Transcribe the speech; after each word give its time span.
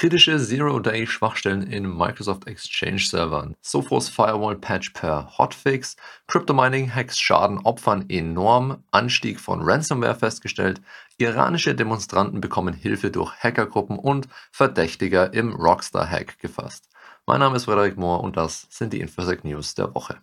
Kritische 0.00 0.38
Zero-Day-Schwachstellen 0.38 1.62
in 1.62 1.86
Microsoft 1.86 2.46
Exchange-Servern, 2.46 3.54
Sophos 3.60 4.08
Firewall-Patch 4.08 4.94
per 4.94 5.36
Hotfix, 5.36 5.94
Crypto-Mining-Hacks 6.26 7.18
schaden 7.18 7.58
Opfern 7.66 8.08
enorm, 8.08 8.82
Anstieg 8.92 9.38
von 9.38 9.60
Ransomware 9.60 10.14
festgestellt, 10.14 10.80
iranische 11.18 11.74
Demonstranten 11.74 12.40
bekommen 12.40 12.72
Hilfe 12.72 13.10
durch 13.10 13.30
Hackergruppen 13.44 13.98
und 13.98 14.26
Verdächtiger 14.50 15.34
im 15.34 15.52
Rockstar-Hack 15.52 16.38
gefasst. 16.38 16.88
Mein 17.26 17.40
Name 17.40 17.56
ist 17.56 17.66
Frederik 17.66 17.98
Mohr 17.98 18.24
und 18.24 18.38
das 18.38 18.68
sind 18.70 18.94
die 18.94 19.00
Infosec 19.00 19.44
News 19.44 19.74
der 19.74 19.94
Woche. 19.94 20.22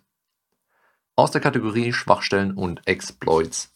Aus 1.14 1.30
der 1.30 1.40
Kategorie 1.40 1.92
Schwachstellen 1.92 2.50
und 2.54 2.84
Exploits. 2.88 3.72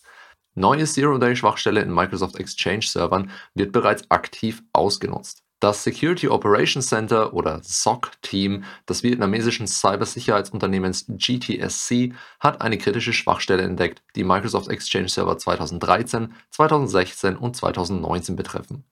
Neue 0.56 0.84
Zero-Day-Schwachstelle 0.84 1.80
in 1.80 1.94
Microsoft 1.94 2.40
Exchange-Servern 2.40 3.30
wird 3.54 3.70
bereits 3.70 4.10
aktiv 4.10 4.64
ausgenutzt. 4.72 5.44
Das 5.62 5.84
Security 5.84 6.26
Operations 6.26 6.88
Center 6.88 7.34
oder 7.34 7.60
SOC-Team 7.62 8.64
des 8.88 9.04
vietnamesischen 9.04 9.68
Cybersicherheitsunternehmens 9.68 11.04
GTSC 11.06 12.14
hat 12.40 12.60
eine 12.60 12.78
kritische 12.78 13.12
Schwachstelle 13.12 13.62
entdeckt, 13.62 14.02
die 14.16 14.24
Microsoft 14.24 14.66
Exchange 14.66 15.08
Server 15.08 15.38
2013, 15.38 16.34
2016 16.50 17.36
und 17.36 17.54
2019 17.54 18.34
betreffen. 18.34 18.82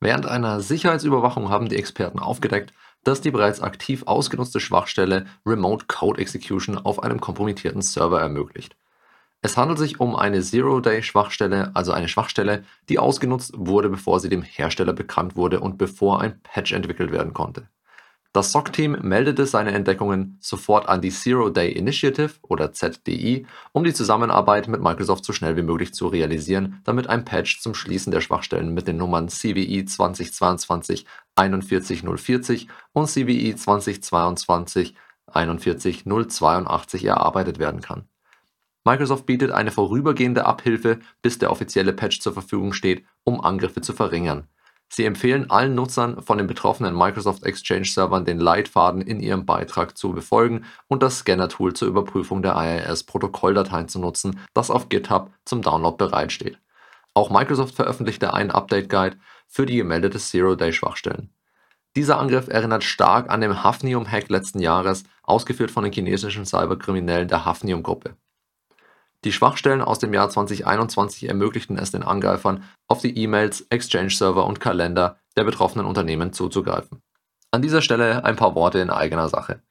Während 0.00 0.26
einer 0.26 0.60
Sicherheitsüberwachung 0.60 1.48
haben 1.48 1.70
die 1.70 1.76
Experten 1.76 2.18
aufgedeckt, 2.18 2.74
dass 3.04 3.22
die 3.22 3.30
bereits 3.30 3.62
aktiv 3.62 4.02
ausgenutzte 4.04 4.60
Schwachstelle 4.60 5.24
Remote 5.46 5.86
Code 5.86 6.20
Execution 6.20 6.76
auf 6.76 7.02
einem 7.02 7.22
kompromittierten 7.22 7.80
Server 7.80 8.20
ermöglicht. 8.20 8.76
Es 9.44 9.56
handelt 9.56 9.80
sich 9.80 9.98
um 9.98 10.14
eine 10.14 10.40
Zero-Day-Schwachstelle, 10.40 11.72
also 11.74 11.90
eine 11.90 12.06
Schwachstelle, 12.06 12.64
die 12.88 13.00
ausgenutzt 13.00 13.52
wurde, 13.56 13.88
bevor 13.88 14.20
sie 14.20 14.28
dem 14.28 14.42
Hersteller 14.42 14.92
bekannt 14.92 15.34
wurde 15.34 15.58
und 15.58 15.78
bevor 15.78 16.20
ein 16.20 16.40
Patch 16.42 16.72
entwickelt 16.72 17.10
werden 17.10 17.34
konnte. 17.34 17.68
Das 18.32 18.52
SOC-Team 18.52 18.98
meldete 19.02 19.44
seine 19.46 19.72
Entdeckungen 19.72 20.38
sofort 20.40 20.88
an 20.88 21.02
die 21.02 21.10
Zero 21.10 21.50
Day 21.50 21.72
Initiative 21.72 22.34
oder 22.42 22.72
ZDI, 22.72 23.44
um 23.72 23.82
die 23.82 23.92
Zusammenarbeit 23.92 24.68
mit 24.68 24.80
Microsoft 24.80 25.24
so 25.24 25.32
schnell 25.32 25.56
wie 25.56 25.62
möglich 25.62 25.92
zu 25.92 26.06
realisieren, 26.06 26.80
damit 26.84 27.08
ein 27.08 27.24
Patch 27.24 27.60
zum 27.60 27.74
Schließen 27.74 28.12
der 28.12 28.20
Schwachstellen 28.20 28.72
mit 28.72 28.86
den 28.86 28.96
Nummern 28.96 29.28
CVE 29.28 29.84
2022 29.84 31.04
41040 31.34 32.68
und 32.92 33.08
CVE 33.08 33.56
2022 33.56 34.94
41082 35.26 37.04
erarbeitet 37.04 37.58
werden 37.58 37.80
kann. 37.80 38.08
Microsoft 38.84 39.26
bietet 39.26 39.52
eine 39.52 39.70
vorübergehende 39.70 40.44
Abhilfe, 40.44 40.98
bis 41.22 41.38
der 41.38 41.50
offizielle 41.50 41.92
Patch 41.92 42.20
zur 42.20 42.32
Verfügung 42.32 42.72
steht, 42.72 43.04
um 43.24 43.40
Angriffe 43.40 43.80
zu 43.80 43.92
verringern. 43.92 44.48
Sie 44.88 45.06
empfehlen 45.06 45.48
allen 45.48 45.74
Nutzern 45.74 46.20
von 46.20 46.36
den 46.36 46.46
betroffenen 46.46 46.94
Microsoft 46.94 47.44
Exchange-Servern 47.44 48.26
den 48.26 48.38
Leitfaden 48.38 49.00
in 49.00 49.20
ihrem 49.20 49.46
Beitrag 49.46 49.96
zu 49.96 50.12
befolgen 50.12 50.66
und 50.86 51.02
das 51.02 51.20
Scanner-Tool 51.20 51.72
zur 51.72 51.88
Überprüfung 51.88 52.42
der 52.42 52.56
IIS-Protokolldateien 52.56 53.88
zu 53.88 54.00
nutzen, 54.00 54.38
das 54.52 54.70
auf 54.70 54.90
GitHub 54.90 55.30
zum 55.46 55.62
Download 55.62 55.96
bereitsteht. 55.96 56.58
Auch 57.14 57.30
Microsoft 57.30 57.74
veröffentlichte 57.74 58.34
einen 58.34 58.50
Update-Guide 58.50 59.16
für 59.46 59.64
die 59.64 59.76
gemeldete 59.76 60.18
Zero-Day-Schwachstellen. 60.18 61.30
Dieser 61.96 62.18
Angriff 62.18 62.48
erinnert 62.48 62.84
stark 62.84 63.30
an 63.30 63.40
den 63.40 63.62
Hafnium-Hack 63.62 64.28
letzten 64.28 64.60
Jahres, 64.60 65.04
ausgeführt 65.22 65.70
von 65.70 65.84
den 65.84 65.92
chinesischen 65.92 66.44
Cyberkriminellen 66.44 67.28
der 67.28 67.46
Hafnium-Gruppe. 67.46 68.16
Die 69.24 69.32
Schwachstellen 69.32 69.82
aus 69.82 70.00
dem 70.00 70.12
Jahr 70.12 70.30
2021 70.30 71.28
ermöglichten 71.28 71.78
es 71.78 71.92
den 71.92 72.02
Angreifern, 72.02 72.64
auf 72.88 73.00
die 73.00 73.16
E-Mails, 73.16 73.66
Exchange-Server 73.70 74.44
und 74.44 74.58
Kalender 74.58 75.18
der 75.36 75.44
betroffenen 75.44 75.86
Unternehmen 75.86 76.32
zuzugreifen. 76.32 77.02
An 77.52 77.62
dieser 77.62 77.82
Stelle 77.82 78.24
ein 78.24 78.36
paar 78.36 78.54
Worte 78.54 78.80
in 78.80 78.90
eigener 78.90 79.28
Sache. 79.28 79.62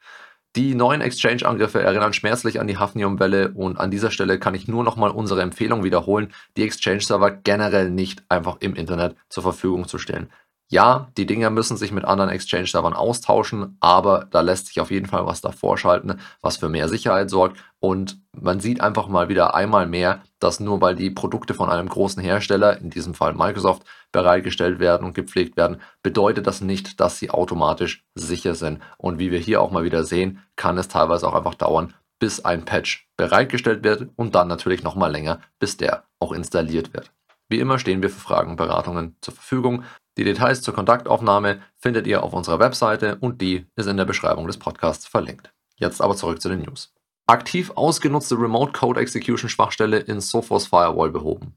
Die 0.56 0.76
neuen 0.76 1.02
Exchange-Angriffe 1.02 1.82
erinnern 1.82 2.14
schmerzlich 2.14 2.60
an 2.60 2.68
die 2.68 2.78
Hafnium-Welle 2.78 3.52
und 3.54 3.80
an 3.80 3.92
dieser 3.92 4.12
Stelle 4.12 4.38
kann 4.38 4.54
ich 4.54 4.68
nur 4.68 4.84
nochmal 4.84 5.12
unsere 5.12 5.42
Empfehlung 5.42 5.84
wiederholen, 5.84 6.34
die 6.58 6.64
Exchange-Server 6.64 7.32
generell 7.32 7.90
nicht 7.90 8.24
einfach 8.30 8.58
im 8.60 8.76
Internet 8.76 9.16
zur 9.30 9.44
Verfügung 9.44 9.88
zu 9.88 9.98
stellen. 9.98 10.30
Ja, 10.72 11.12
die 11.18 11.26
Dinger 11.26 11.50
müssen 11.50 11.76
sich 11.76 11.92
mit 11.92 12.06
anderen 12.06 12.30
Exchange-Servern 12.30 12.94
austauschen, 12.94 13.76
aber 13.82 14.28
da 14.32 14.40
lässt 14.40 14.68
sich 14.68 14.80
auf 14.80 14.90
jeden 14.90 15.06
Fall 15.06 15.26
was 15.26 15.42
davor 15.42 15.78
schalten, 15.78 16.18
was 16.40 16.56
für 16.56 16.70
mehr 16.70 16.88
Sicherheit 16.88 17.30
sorgt. 17.30 17.58
Und 17.82 18.22
man 18.32 18.62
sieht 18.62 18.80
einfach 18.80 19.10
mal 19.10 19.28
wieder 19.28 19.54
einmal 19.54 19.86
mehr, 19.86 20.22
dass 20.40 20.62
nur 20.62 20.80
weil 20.80 20.96
die 20.96 21.10
Produkte 21.10 21.54
von 21.54 21.70
einem 21.70 21.90
großen 21.90 22.24
Hersteller, 22.24 22.80
in 22.80 22.90
diesem 22.90 23.14
Fall 23.16 23.34
Microsoft, 23.34 23.84
bereitgestellt 24.14 24.80
werden 24.80 25.06
und 25.06 25.14
gepflegt 25.14 25.58
werden, 25.58 25.82
bedeutet 26.04 26.48
das 26.48 26.62
nicht, 26.62 27.02
dass 27.02 27.20
sie 27.20 27.32
automatisch 27.32 28.06
sicher 28.16 28.56
sind. 28.56 28.80
Und 28.98 29.20
wie 29.20 29.30
wir 29.30 29.40
hier 29.40 29.62
auch 29.62 29.72
mal 29.72 29.84
wieder 29.84 30.06
sehen, 30.06 30.40
kann 30.56 30.78
es 30.78 30.88
teilweise 30.88 31.28
auch 31.28 31.36
einfach 31.36 31.56
dauern, 31.56 31.94
bis 32.18 32.46
ein 32.46 32.64
Patch 32.64 33.10
bereitgestellt 33.18 33.84
wird 33.84 34.08
und 34.16 34.36
dann 34.36 34.48
natürlich 34.48 34.84
nochmal 34.84 35.12
länger, 35.12 35.42
bis 35.60 35.76
der 35.76 36.06
auch 36.22 36.32
installiert 36.32 36.94
wird. 36.94 37.12
Wie 37.50 37.60
immer 37.60 37.78
stehen 37.78 38.02
wir 38.02 38.10
für 38.10 38.22
Fragen 38.22 38.52
und 38.52 38.56
Beratungen 38.56 39.18
zur 39.20 39.34
Verfügung. 39.34 39.84
Die 40.22 40.26
Details 40.26 40.62
zur 40.62 40.76
Kontaktaufnahme 40.76 41.62
findet 41.78 42.06
ihr 42.06 42.22
auf 42.22 42.34
unserer 42.34 42.60
Webseite 42.60 43.18
und 43.22 43.42
die 43.42 43.66
ist 43.76 43.88
in 43.88 43.98
der 43.98 44.06
Beschreibung 44.06 44.46
des 44.46 44.60
Podcasts 44.60 45.08
verlinkt. 45.08 45.52
Jetzt 45.78 46.00
aber 46.00 46.16
zurück 46.16 46.40
zu 46.40 46.48
den 46.48 46.62
News. 46.62 46.94
Aktiv 47.26 47.72
ausgenutzte 47.74 48.36
Remote 48.36 48.72
Code 48.72 49.00
Execution 49.00 49.50
Schwachstelle 49.50 49.98
in 49.98 50.22
Sophos 50.22 50.68
Firewall 50.68 51.10
behoben. 51.10 51.56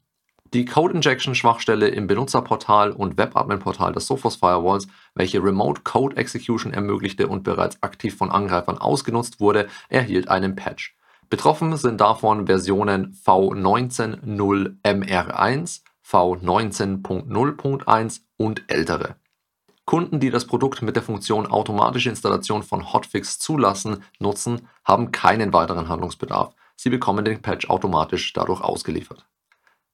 Die 0.54 0.64
Code 0.64 0.94
Injection 0.94 1.34
Schwachstelle 1.34 1.88
im 1.88 2.06
Benutzerportal 2.06 2.92
und 2.92 3.18
Webadmin-Portal 3.18 3.92
des 3.92 4.06
Sophos 4.06 4.36
Firewalls, 4.36 4.86
welche 5.14 5.44
Remote 5.44 5.82
Code 5.82 6.16
Execution 6.16 6.72
ermöglichte 6.72 7.28
und 7.28 7.42
bereits 7.42 7.82
aktiv 7.82 8.16
von 8.16 8.30
Angreifern 8.30 8.78
ausgenutzt 8.78 9.40
wurde, 9.40 9.68
erhielt 9.90 10.28
einen 10.28 10.56
Patch. 10.56 10.96
Betroffen 11.28 11.76
sind 11.76 12.00
davon 12.00 12.46
Versionen 12.46 13.14
V19.0 13.26 15.80
V19.0.1 16.06 18.20
und 18.36 18.64
ältere. 18.68 19.16
Kunden, 19.84 20.18
die 20.18 20.30
das 20.30 20.46
Produkt 20.46 20.80
mit 20.82 20.96
der 20.96 21.02
Funktion 21.02 21.46
automatische 21.46 22.08
Installation 22.08 22.62
von 22.62 22.92
Hotfix 22.92 23.38
zulassen, 23.38 24.02
nutzen, 24.18 24.68
haben 24.84 25.12
keinen 25.12 25.52
weiteren 25.52 25.88
Handlungsbedarf. 25.88 26.54
Sie 26.76 26.90
bekommen 26.90 27.24
den 27.24 27.42
Patch 27.42 27.68
automatisch 27.68 28.32
dadurch 28.32 28.62
ausgeliefert. 28.62 29.26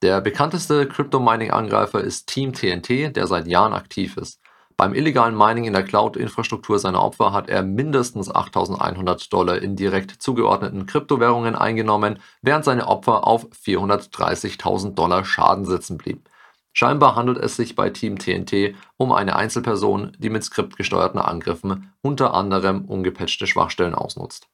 Der 0.00 0.22
bekannteste 0.22 0.88
Crypto-Mining-Angreifer 0.88 2.00
ist 2.00 2.26
Team 2.26 2.54
TNT, 2.54 3.14
der 3.14 3.26
seit 3.26 3.46
Jahren 3.46 3.74
aktiv 3.74 4.16
ist. 4.16 4.40
Beim 4.80 4.94
illegalen 4.94 5.36
Mining 5.36 5.64
in 5.64 5.72
der 5.72 5.82
Cloud-Infrastruktur 5.82 6.78
seiner 6.78 7.02
Opfer 7.02 7.32
hat 7.32 7.48
er 7.48 7.64
mindestens 7.64 8.30
8.100 8.30 9.28
Dollar 9.28 9.60
in 9.60 9.74
direkt 9.74 10.22
zugeordneten 10.22 10.86
Kryptowährungen 10.86 11.56
eingenommen, 11.56 12.20
während 12.42 12.64
seine 12.64 12.86
Opfer 12.86 13.26
auf 13.26 13.48
430.000 13.50 14.94
Dollar 14.94 15.24
Schaden 15.24 15.64
sitzen 15.64 15.98
blieb. 15.98 16.30
Scheinbar 16.72 17.16
handelt 17.16 17.38
es 17.38 17.56
sich 17.56 17.74
bei 17.74 17.90
Team 17.90 18.20
TNT 18.20 18.76
um 18.96 19.10
eine 19.10 19.34
Einzelperson, 19.34 20.12
die 20.16 20.30
mit 20.30 20.44
skriptgesteuerten 20.44 21.18
Angriffen 21.18 21.92
unter 22.00 22.32
anderem 22.32 22.84
ungepatchte 22.84 23.48
Schwachstellen 23.48 23.96
ausnutzt. 23.96 24.46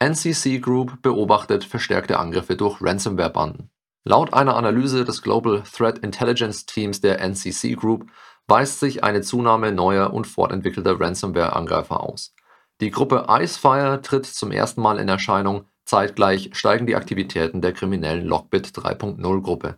NCC 0.00 0.58
Group 0.58 1.00
beobachtet 1.00 1.64
verstärkte 1.64 2.18
Angriffe 2.18 2.56
durch 2.56 2.82
Ransomware-Banden. 2.82 3.70
Laut 4.08 4.32
einer 4.32 4.56
Analyse 4.56 5.04
des 5.04 5.20
Global 5.20 5.62
Threat 5.70 5.98
Intelligence 5.98 6.64
Teams 6.64 7.02
der 7.02 7.20
NCC 7.20 7.74
Group 7.74 8.06
weist 8.46 8.80
sich 8.80 9.04
eine 9.04 9.20
Zunahme 9.20 9.70
neuer 9.70 10.14
und 10.14 10.26
fortentwickelter 10.26 10.98
Ransomware-Angreifer 10.98 12.02
aus. 12.02 12.34
Die 12.80 12.90
Gruppe 12.90 13.26
Icefire 13.28 14.00
tritt 14.00 14.24
zum 14.24 14.50
ersten 14.50 14.80
Mal 14.80 14.98
in 14.98 15.10
Erscheinung, 15.10 15.66
zeitgleich 15.84 16.48
steigen 16.54 16.86
die 16.86 16.96
Aktivitäten 16.96 17.60
der 17.60 17.74
kriminellen 17.74 18.24
Lockbit 18.24 18.68
3.0 18.68 19.42
Gruppe. 19.42 19.76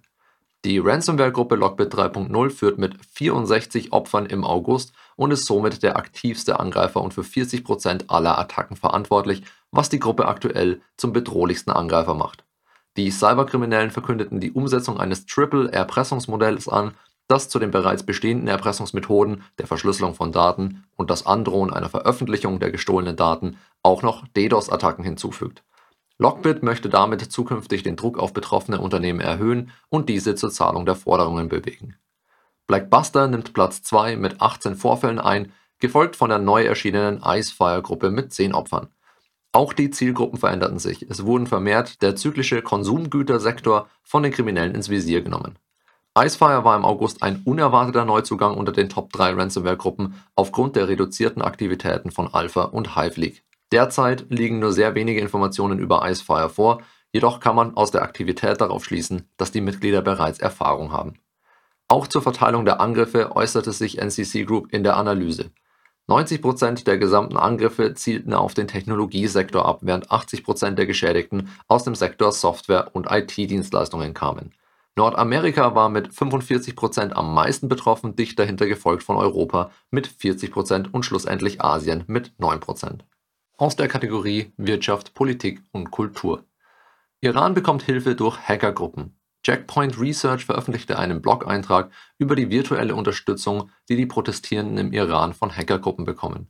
Die 0.64 0.78
Ransomware-Gruppe 0.78 1.56
Lockbit 1.56 1.92
3.0 1.92 2.50
führt 2.50 2.78
mit 2.78 3.04
64 3.04 3.92
Opfern 3.92 4.26
im 4.26 4.44
August 4.44 4.92
und 5.16 5.32
ist 5.32 5.46
somit 5.46 5.82
der 5.82 5.96
aktivste 5.96 6.60
Angreifer 6.60 7.02
und 7.02 7.12
für 7.12 7.24
40 7.24 7.64
Prozent 7.64 8.04
aller 8.10 8.38
Attacken 8.38 8.76
verantwortlich, 8.76 9.42
was 9.72 9.88
die 9.88 9.98
Gruppe 9.98 10.28
aktuell 10.28 10.82
zum 10.96 11.12
bedrohlichsten 11.12 11.72
Angreifer 11.72 12.14
macht. 12.14 12.44
Die 12.96 13.10
Cyberkriminellen 13.10 13.90
verkündeten 13.90 14.40
die 14.40 14.52
Umsetzung 14.52 14.98
eines 14.98 15.26
Triple-Erpressungsmodells 15.26 16.68
an, 16.68 16.94
das 17.28 17.48
zu 17.48 17.60
den 17.60 17.70
bereits 17.70 18.02
bestehenden 18.02 18.48
Erpressungsmethoden 18.48 19.44
der 19.58 19.68
Verschlüsselung 19.68 20.14
von 20.14 20.32
Daten 20.32 20.84
und 20.96 21.10
das 21.10 21.26
Androhen 21.26 21.72
einer 21.72 21.88
Veröffentlichung 21.88 22.58
der 22.58 22.72
gestohlenen 22.72 23.14
Daten 23.14 23.56
auch 23.84 24.02
noch 24.02 24.26
DDoS-Attacken 24.28 25.04
hinzufügt. 25.04 25.62
Lockbit 26.18 26.62
möchte 26.62 26.88
damit 26.88 27.22
zukünftig 27.22 27.82
den 27.82 27.96
Druck 27.96 28.18
auf 28.18 28.32
betroffene 28.32 28.80
Unternehmen 28.80 29.20
erhöhen 29.20 29.70
und 29.88 30.08
diese 30.08 30.34
zur 30.34 30.50
Zahlung 30.50 30.84
der 30.84 30.96
Forderungen 30.96 31.48
bewegen. 31.48 31.96
Blackbuster 32.66 33.26
nimmt 33.28 33.54
Platz 33.54 33.82
2 33.82 34.16
mit 34.16 34.40
18 34.40 34.74
Vorfällen 34.74 35.18
ein, 35.18 35.52
gefolgt 35.78 36.16
von 36.16 36.28
der 36.28 36.38
neu 36.38 36.64
erschienenen 36.64 37.22
Icefire-Gruppe 37.24 38.10
mit 38.10 38.32
10 38.32 38.54
Opfern. 38.54 38.88
Auch 39.52 39.72
die 39.72 39.90
Zielgruppen 39.90 40.38
veränderten 40.38 40.78
sich. 40.78 41.02
Es 41.10 41.26
wurden 41.26 41.48
vermehrt 41.48 42.02
der 42.02 42.14
zyklische 42.14 42.62
Konsumgütersektor 42.62 43.88
von 44.02 44.22
den 44.22 44.32
Kriminellen 44.32 44.74
ins 44.74 44.88
Visier 44.88 45.22
genommen. 45.22 45.58
Icefire 46.16 46.64
war 46.64 46.76
im 46.76 46.84
August 46.84 47.22
ein 47.22 47.42
unerwarteter 47.44 48.04
Neuzugang 48.04 48.56
unter 48.56 48.72
den 48.72 48.88
Top 48.88 49.12
3 49.12 49.34
Ransomware-Gruppen 49.34 50.14
aufgrund 50.34 50.76
der 50.76 50.88
reduzierten 50.88 51.42
Aktivitäten 51.42 52.10
von 52.10 52.32
Alpha 52.32 52.62
und 52.62 52.96
Hive 52.96 53.20
League. 53.20 53.42
Derzeit 53.72 54.26
liegen 54.28 54.58
nur 54.58 54.72
sehr 54.72 54.94
wenige 54.94 55.20
Informationen 55.20 55.78
über 55.78 56.08
Icefire 56.08 56.48
vor, 56.48 56.82
jedoch 57.12 57.40
kann 57.40 57.56
man 57.56 57.76
aus 57.76 57.90
der 57.92 58.02
Aktivität 58.02 58.60
darauf 58.60 58.84
schließen, 58.84 59.28
dass 59.36 59.52
die 59.52 59.60
Mitglieder 59.60 60.02
bereits 60.02 60.40
Erfahrung 60.40 60.92
haben. 60.92 61.14
Auch 61.86 62.06
zur 62.06 62.22
Verteilung 62.22 62.64
der 62.64 62.80
Angriffe 62.80 63.34
äußerte 63.34 63.72
sich 63.72 63.98
NCC 63.98 64.44
Group 64.44 64.72
in 64.72 64.84
der 64.84 64.96
Analyse. 64.96 65.50
90% 66.10 66.84
der 66.84 66.98
gesamten 66.98 67.36
Angriffe 67.36 67.94
zielten 67.94 68.34
auf 68.34 68.54
den 68.54 68.68
Technologiesektor 68.68 69.64
ab, 69.64 69.78
während 69.82 70.10
80% 70.10 70.72
der 70.72 70.86
Geschädigten 70.86 71.48
aus 71.68 71.84
dem 71.84 71.94
Sektor 71.94 72.32
Software 72.32 72.90
und 72.92 73.06
IT-Dienstleistungen 73.10 74.12
kamen. 74.12 74.52
Nordamerika 74.96 75.74
war 75.74 75.88
mit 75.88 76.08
45% 76.08 77.12
am 77.12 77.32
meisten 77.32 77.68
betroffen, 77.68 78.16
dicht 78.16 78.38
dahinter 78.38 78.66
gefolgt 78.66 79.04
von 79.04 79.16
Europa 79.16 79.70
mit 79.90 80.08
40% 80.08 80.90
und 80.90 81.04
schlussendlich 81.04 81.62
Asien 81.62 82.04
mit 82.08 82.32
9% 82.40 83.00
aus 83.60 83.76
der 83.76 83.88
Kategorie 83.88 84.52
Wirtschaft, 84.56 85.12
Politik 85.12 85.62
und 85.70 85.90
Kultur. 85.90 86.44
Iran 87.20 87.52
bekommt 87.52 87.82
Hilfe 87.82 88.14
durch 88.14 88.38
Hackergruppen. 88.48 89.19
Checkpoint 89.42 89.98
Research 89.98 90.44
veröffentlichte 90.44 90.98
einen 90.98 91.22
Blog-Eintrag 91.22 91.90
über 92.18 92.36
die 92.36 92.50
virtuelle 92.50 92.94
Unterstützung, 92.94 93.70
die 93.88 93.96
die 93.96 94.06
Protestierenden 94.06 94.78
im 94.78 94.92
Iran 94.92 95.32
von 95.32 95.56
Hackergruppen 95.56 96.04
bekommen. 96.04 96.48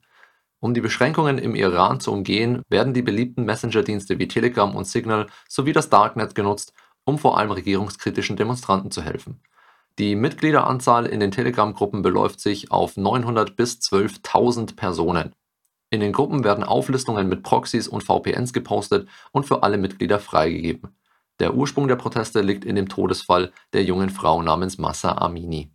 Um 0.59 0.75
die 0.75 0.81
Beschränkungen 0.81 1.39
im 1.39 1.55
Iran 1.55 2.01
zu 2.01 2.13
umgehen, 2.13 2.63
werden 2.69 2.93
die 2.93 3.03
beliebten 3.03 3.45
Messenger-Dienste 3.45 4.19
wie 4.19 4.29
Telegram 4.29 4.75
und 4.75 4.87
Signal 4.87 5.27
sowie 5.49 5.73
das 5.73 5.89
Darknet 5.89 6.35
genutzt, 6.35 6.75
um 7.05 7.19
vor 7.19 7.39
allem 7.39 7.51
regierungskritischen 7.51 8.37
Demonstranten 8.37 8.91
zu 8.91 9.03
helfen. 9.03 9.41
Die 9.99 10.15
Mitgliederanzahl 10.15 11.07
in 11.07 11.21
den 11.21 11.31
Telegram-Gruppen 11.31 12.03
beläuft 12.03 12.41
sich 12.41 12.71
auf 12.71 12.97
900 12.97 13.57
bis 13.57 13.79
12.000 13.79 14.77
Personen. 14.77 15.35
In 15.91 16.01
den 16.01 16.13
Gruppen 16.13 16.45
werden 16.45 16.63
Auflistungen 16.63 17.29
mit 17.29 17.43
Proxys 17.43 17.89
und 17.89 18.05
VPNs 18.05 18.53
gepostet 18.53 19.09
und 19.33 19.47
für 19.47 19.63
alle 19.63 19.79
Mitglieder 19.79 20.21
freigegeben. 20.21 20.95
Der 21.41 21.55
Ursprung 21.55 21.89
der 21.89 21.97
Proteste 21.97 22.43
liegt 22.43 22.67
in 22.67 22.77
dem 22.77 22.89
Todesfall 22.89 23.51
der 23.73 23.83
jungen 23.83 24.11
Frau 24.11 24.43
namens 24.43 24.77
Massa 24.77 25.13
Amini. 25.13 25.71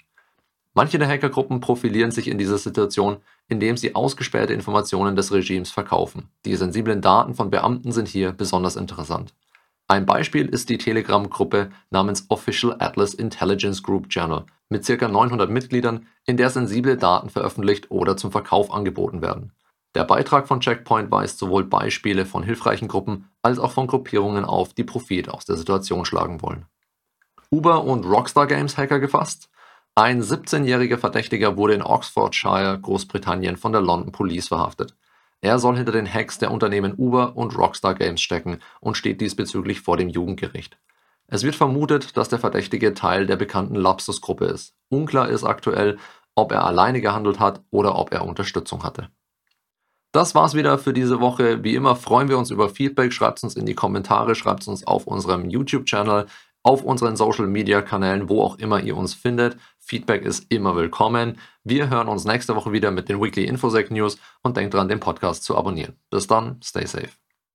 Manche 0.76 1.00
der 1.00 1.08
Hackergruppen 1.08 1.60
profilieren 1.60 2.12
sich 2.12 2.28
in 2.28 2.38
dieser 2.38 2.60
Situation, 2.60 3.18
indem 3.48 3.76
sie 3.76 3.96
ausgespähte 3.96 4.54
Informationen 4.54 5.16
des 5.16 5.32
Regimes 5.32 5.72
verkaufen. 5.72 6.30
Die 6.46 6.56
sensiblen 6.56 7.02
Daten 7.02 7.34
von 7.34 7.50
Beamten 7.50 7.92
sind 7.92 8.08
hier 8.08 8.32
besonders 8.32 8.76
interessant. 8.76 9.34
Ein 9.88 10.06
Beispiel 10.06 10.48
ist 10.48 10.70
die 10.70 10.78
Telegram-Gruppe 10.78 11.72
namens 11.90 12.26
Official 12.30 12.76
Atlas 12.80 13.14
Intelligence 13.14 13.82
Group 13.82 14.08
Journal 14.10 14.46
mit 14.70 14.86
ca. 14.86 15.08
900 15.08 15.50
Mitgliedern, 15.50 16.08
in 16.26 16.38
der 16.38 16.50
sensible 16.50 16.98
Daten 16.98 17.30
veröffentlicht 17.30 17.90
oder 17.90 18.18
zum 18.18 18.32
Verkauf 18.32 18.72
angeboten 18.72 19.22
werden. 19.22 19.52
Der 19.96 20.04
Beitrag 20.04 20.48
von 20.48 20.60
Checkpoint 20.60 21.10
weist 21.10 21.40
sowohl 21.40 21.64
Beispiele 21.64 22.26
von 22.26 22.44
hilfreichen 22.44 22.90
Gruppen 22.90 23.30
als 23.42 23.60
auch 23.60 23.72
von 23.72 23.88
Gruppierungen 23.88 24.44
auf, 24.44 24.74
die 24.74 24.84
Profit 24.84 25.30
aus 25.30 25.46
der 25.46 25.56
Situation 25.56 26.04
schlagen 26.04 26.42
wollen. 26.42 26.66
Uber 27.50 27.86
und 27.86 28.06
Rockstar 28.06 28.46
Games 28.46 28.78
Hacker 28.78 29.00
gefasst? 29.00 29.50
Ein 29.96 30.22
17-jähriger 30.22 30.98
Verdächtiger 30.98 31.56
wurde 31.56 31.76
in 31.76 31.82
Oxfordshire, 31.82 32.78
Großbritannien, 32.82 33.56
von 33.56 33.72
der 33.72 33.80
London 33.80 34.12
Police 34.12 34.50
verhaftet. 34.50 34.98
Er 35.40 35.60
soll 35.60 35.78
hinter 35.78 35.94
den 35.94 36.12
Hacks 36.12 36.38
der 36.40 36.52
Unternehmen 36.52 36.96
Uber 36.98 37.38
und 37.38 37.58
Rockstar 37.58 37.96
Games 37.96 38.20
stecken 38.20 38.60
und 38.82 38.98
steht 38.98 39.22
diesbezüglich 39.22 39.80
vor 39.80 39.96
dem 39.96 40.10
Jugendgericht. 40.10 40.78
Es 41.28 41.44
wird 41.44 41.56
vermutet, 41.56 42.18
dass 42.18 42.28
der 42.28 42.40
Verdächtige 42.40 42.94
Teil 42.94 43.28
der 43.28 43.38
bekannten 43.38 43.76
Lapsus-Gruppe 43.76 44.46
ist. 44.46 44.76
Unklar 44.90 45.30
ist 45.30 45.46
aktuell, 45.46 45.98
ob 46.36 46.52
er 46.52 46.66
alleine 46.66 47.00
gehandelt 47.00 47.40
hat 47.40 47.62
oder 47.72 47.98
ob 47.98 48.14
er 48.14 48.26
Unterstützung 48.26 48.84
hatte. 48.84 49.10
Das 50.16 50.34
war's 50.34 50.54
wieder 50.54 50.78
für 50.78 50.94
diese 50.94 51.20
Woche. 51.20 51.62
Wie 51.66 51.76
immer 51.76 51.98
freuen 51.98 52.30
wir 52.30 52.38
uns 52.38 52.50
über 52.50 52.70
Feedback. 52.70 53.12
Schreibt 53.12 53.44
uns 53.44 53.58
in 53.58 53.66
die 53.66 53.74
Kommentare, 53.76 54.34
schreibt 54.34 54.66
uns 54.66 54.88
auf 54.88 55.08
unserem 55.08 55.50
YouTube-Channel, 55.50 56.28
auf 56.64 56.84
unseren 56.84 57.18
Social-Media-Kanälen, 57.18 58.30
wo 58.30 58.42
auch 58.42 58.58
immer 58.58 58.80
ihr 58.80 58.96
uns 58.96 59.14
findet. 59.14 59.58
Feedback 59.78 60.24
ist 60.24 60.50
immer 60.50 60.78
willkommen. 60.78 61.38
Wir 61.66 61.90
hören 61.90 62.08
uns 62.08 62.24
nächste 62.24 62.56
Woche 62.56 62.72
wieder 62.72 62.92
mit 62.92 63.10
den 63.10 63.22
Weekly 63.22 63.44
Infosec 63.44 63.92
News 63.92 64.18
und 64.42 64.56
denkt 64.56 64.74
dran, 64.74 64.88
den 64.88 65.02
Podcast 65.02 65.44
zu 65.44 65.58
abonnieren. 65.58 66.00
Bis 66.10 66.28
dann, 66.28 66.62
stay 66.64 66.86
safe. 66.86 67.25